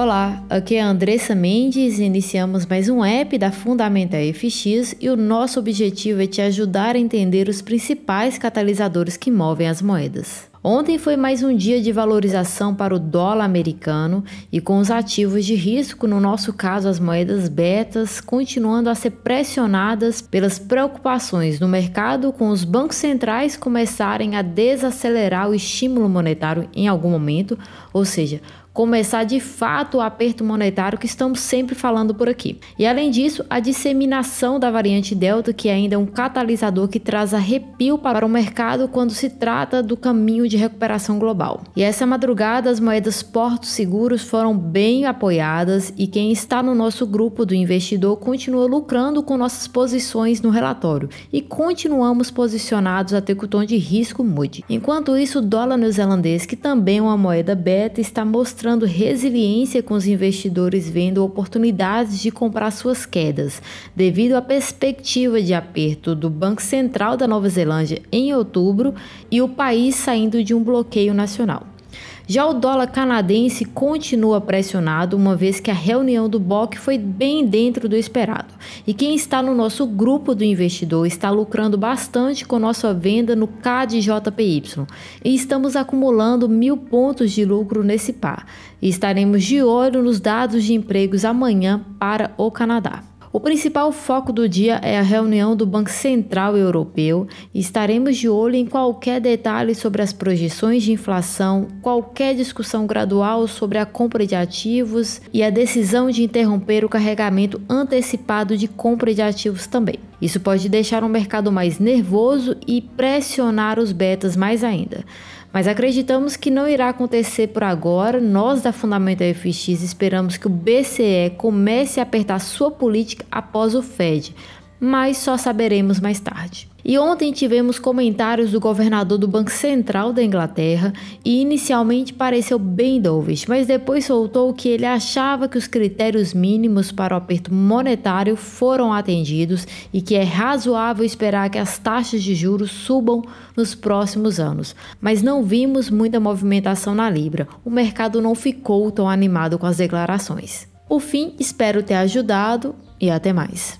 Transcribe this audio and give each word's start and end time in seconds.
Olá, 0.00 0.44
aqui 0.48 0.76
é 0.76 0.80
a 0.80 0.86
Andressa 0.86 1.34
Mendes 1.34 1.98
iniciamos 1.98 2.64
mais 2.64 2.88
um 2.88 3.04
app 3.04 3.36
da 3.36 3.50
Fundamental 3.50 4.20
FX 4.32 4.94
e 5.00 5.10
o 5.10 5.16
nosso 5.16 5.58
objetivo 5.58 6.22
é 6.22 6.26
te 6.28 6.40
ajudar 6.40 6.94
a 6.94 7.00
entender 7.00 7.48
os 7.48 7.60
principais 7.60 8.38
catalisadores 8.38 9.16
que 9.16 9.28
movem 9.28 9.66
as 9.66 9.82
moedas. 9.82 10.48
Ontem 10.62 10.98
foi 10.98 11.16
mais 11.16 11.42
um 11.42 11.56
dia 11.56 11.80
de 11.80 11.90
valorização 11.90 12.74
para 12.74 12.94
o 12.94 12.98
dólar 12.98 13.44
americano 13.44 14.22
e 14.52 14.60
com 14.60 14.78
os 14.78 14.90
ativos 14.90 15.44
de 15.44 15.54
risco, 15.54 16.06
no 16.06 16.20
nosso 16.20 16.52
caso 16.52 16.88
as 16.88 17.00
moedas 17.00 17.48
betas, 17.48 18.20
continuando 18.20 18.90
a 18.90 18.94
ser 18.94 19.10
pressionadas 19.10 20.20
pelas 20.20 20.58
preocupações 20.58 21.58
no 21.58 21.66
mercado 21.66 22.32
com 22.32 22.50
os 22.50 22.64
bancos 22.64 22.96
centrais 22.96 23.56
começarem 23.56 24.36
a 24.36 24.42
desacelerar 24.42 25.48
o 25.48 25.54
estímulo 25.54 26.08
monetário 26.08 26.68
em 26.74 26.86
algum 26.86 27.10
momento, 27.10 27.58
ou 27.92 28.04
seja, 28.04 28.40
começar 28.78 29.24
de 29.24 29.40
fato 29.40 29.96
o 29.96 30.00
aperto 30.00 30.44
monetário 30.44 30.96
que 30.96 31.04
estamos 31.04 31.40
sempre 31.40 31.74
falando 31.74 32.14
por 32.14 32.28
aqui. 32.28 32.60
E 32.78 32.86
além 32.86 33.10
disso, 33.10 33.44
a 33.50 33.58
disseminação 33.58 34.60
da 34.60 34.70
variante 34.70 35.16
Delta, 35.16 35.52
que 35.52 35.68
ainda 35.68 35.96
é 35.96 35.98
um 35.98 36.06
catalisador 36.06 36.86
que 36.86 37.00
traz 37.00 37.34
arrepio 37.34 37.98
para 37.98 38.24
o 38.24 38.28
mercado 38.28 38.86
quando 38.86 39.10
se 39.10 39.30
trata 39.30 39.82
do 39.82 39.96
caminho 39.96 40.48
de 40.48 40.56
recuperação 40.56 41.18
global. 41.18 41.64
E 41.74 41.82
essa 41.82 42.06
madrugada, 42.06 42.70
as 42.70 42.78
moedas 42.78 43.20
portos 43.20 43.70
seguros 43.70 44.22
foram 44.22 44.56
bem 44.56 45.06
apoiadas 45.06 45.92
e 45.98 46.06
quem 46.06 46.30
está 46.30 46.62
no 46.62 46.72
nosso 46.72 47.04
grupo 47.04 47.44
do 47.44 47.56
investidor 47.56 48.16
continua 48.18 48.66
lucrando 48.66 49.24
com 49.24 49.36
nossas 49.36 49.66
posições 49.66 50.40
no 50.40 50.50
relatório 50.50 51.08
e 51.32 51.42
continuamos 51.42 52.30
posicionados 52.30 53.12
até 53.12 53.34
com 53.34 53.44
o 53.44 53.48
tom 53.48 53.64
de 53.64 53.76
risco 53.76 54.22
Moody. 54.22 54.64
Enquanto 54.70 55.16
isso, 55.16 55.40
o 55.40 55.42
dólar 55.42 55.76
neozelandês, 55.76 56.46
que 56.46 56.54
também 56.54 56.98
é 56.98 57.02
uma 57.02 57.16
moeda 57.16 57.56
beta, 57.56 58.00
está 58.00 58.24
mostrando 58.24 58.67
mostrando 58.68 58.84
resiliência 58.84 59.82
com 59.82 59.94
os 59.94 60.06
investidores 60.06 60.90
vendo 60.90 61.24
oportunidades 61.24 62.20
de 62.20 62.30
comprar 62.30 62.70
suas 62.70 63.06
quedas, 63.06 63.62
devido 63.96 64.34
à 64.34 64.42
perspectiva 64.42 65.40
de 65.40 65.54
aperto 65.54 66.14
do 66.14 66.28
Banco 66.28 66.60
Central 66.60 67.16
da 67.16 67.26
Nova 67.26 67.48
Zelândia 67.48 68.02
em 68.12 68.34
outubro 68.34 68.94
e 69.30 69.40
o 69.40 69.48
país 69.48 69.94
saindo 69.94 70.44
de 70.44 70.52
um 70.52 70.62
bloqueio 70.62 71.14
nacional. 71.14 71.77
Já 72.26 72.46
o 72.46 72.52
dólar 72.52 72.88
canadense 72.88 73.64
continua 73.64 74.40
pressionado, 74.40 75.16
uma 75.16 75.34
vez 75.34 75.60
que 75.60 75.70
a 75.70 75.74
reunião 75.74 76.28
do 76.28 76.38
BOC 76.38 76.76
foi 76.76 76.98
bem 76.98 77.46
dentro 77.46 77.88
do 77.88 77.96
esperado. 77.96 78.52
E 78.86 78.92
quem 78.92 79.14
está 79.14 79.42
no 79.42 79.54
nosso 79.54 79.86
grupo 79.86 80.34
do 80.34 80.44
investidor 80.44 81.06
está 81.06 81.30
lucrando 81.30 81.78
bastante 81.78 82.44
com 82.44 82.58
nossa 82.58 82.92
venda 82.92 83.34
no 83.34 83.46
CAD-JPY. 83.46 84.86
E 85.24 85.34
estamos 85.34 85.74
acumulando 85.74 86.48
mil 86.48 86.76
pontos 86.76 87.32
de 87.32 87.44
lucro 87.44 87.82
nesse 87.82 88.12
par. 88.12 88.46
E 88.82 88.88
estaremos 88.88 89.42
de 89.42 89.62
olho 89.62 90.02
nos 90.02 90.20
dados 90.20 90.64
de 90.64 90.74
empregos 90.74 91.24
amanhã 91.24 91.82
para 91.98 92.32
o 92.36 92.50
Canadá. 92.50 93.02
O 93.30 93.38
principal 93.38 93.92
foco 93.92 94.32
do 94.32 94.48
dia 94.48 94.80
é 94.82 94.98
a 94.98 95.02
reunião 95.02 95.54
do 95.54 95.66
Banco 95.66 95.90
Central 95.90 96.56
Europeu 96.56 97.28
e 97.52 97.60
estaremos 97.60 98.16
de 98.16 98.26
olho 98.26 98.54
em 98.54 98.64
qualquer 98.64 99.20
detalhe 99.20 99.74
sobre 99.74 100.00
as 100.00 100.14
projeções 100.14 100.82
de 100.82 100.92
inflação, 100.92 101.68
qualquer 101.82 102.34
discussão 102.34 102.86
gradual 102.86 103.46
sobre 103.46 103.76
a 103.76 103.84
compra 103.84 104.26
de 104.26 104.34
ativos 104.34 105.20
e 105.30 105.42
a 105.42 105.50
decisão 105.50 106.10
de 106.10 106.22
interromper 106.22 106.86
o 106.86 106.88
carregamento 106.88 107.60
antecipado 107.68 108.56
de 108.56 108.66
compra 108.66 109.12
de 109.12 109.20
ativos 109.20 109.66
também. 109.66 109.96
Isso 110.22 110.40
pode 110.40 110.66
deixar 110.66 111.04
o 111.04 111.08
mercado 111.08 111.52
mais 111.52 111.78
nervoso 111.78 112.56
e 112.66 112.80
pressionar 112.80 113.78
os 113.78 113.92
betas 113.92 114.36
mais 114.36 114.64
ainda 114.64 115.04
mas 115.52 115.66
acreditamos 115.66 116.36
que 116.36 116.50
não 116.50 116.68
irá 116.68 116.88
acontecer 116.88 117.48
por 117.48 117.64
agora. 117.64 118.20
Nós 118.20 118.62
da 118.62 118.72
Fundamental 118.72 119.28
FX 119.34 119.82
esperamos 119.82 120.36
que 120.36 120.46
o 120.46 120.50
BCE 120.50 121.32
comece 121.36 122.00
a 122.00 122.02
apertar 122.02 122.38
sua 122.38 122.70
política 122.70 123.24
após 123.30 123.74
o 123.74 123.82
Fed, 123.82 124.34
mas 124.80 125.18
só 125.18 125.36
saberemos 125.36 126.00
mais 126.00 126.20
tarde. 126.20 126.68
E 126.84 126.96
ontem 126.96 127.32
tivemos 127.32 127.78
comentários 127.78 128.52
do 128.52 128.60
governador 128.60 129.18
do 129.18 129.28
Banco 129.28 129.50
Central 129.50 130.10
da 130.10 130.22
Inglaterra 130.22 130.92
e 131.22 131.42
inicialmente 131.42 132.14
pareceu 132.14 132.58
bem 132.58 132.98
dovish, 132.98 133.46
mas 133.46 133.66
depois 133.66 134.06
soltou 134.06 134.54
que 134.54 134.68
ele 134.70 134.86
achava 134.86 135.48
que 135.48 135.58
os 135.58 135.66
critérios 135.66 136.32
mínimos 136.32 136.90
para 136.90 137.14
o 137.14 137.18
aperto 137.18 137.52
monetário 137.52 138.36
foram 138.36 138.92
atendidos 138.92 139.66
e 139.92 140.00
que 140.00 140.14
é 140.14 140.22
razoável 140.22 141.04
esperar 141.04 141.50
que 141.50 141.58
as 141.58 141.78
taxas 141.78 142.22
de 142.22 142.34
juros 142.34 142.70
subam 142.70 143.22
nos 143.54 143.74
próximos 143.74 144.40
anos. 144.40 144.74
Mas 144.98 145.22
não 145.22 145.42
vimos 145.42 145.90
muita 145.90 146.18
movimentação 146.18 146.94
na 146.94 147.10
Libra. 147.10 147.48
O 147.64 147.70
mercado 147.70 148.22
não 148.22 148.34
ficou 148.34 148.90
tão 148.90 149.10
animado 149.10 149.58
com 149.58 149.66
as 149.66 149.76
declarações. 149.76 150.66
Por 150.88 151.00
fim, 151.00 151.34
espero 151.38 151.82
ter 151.82 151.96
ajudado 151.96 152.74
e 152.98 153.10
até 153.10 153.30
mais. 153.30 153.78